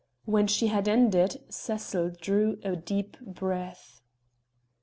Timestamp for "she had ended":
0.47-1.43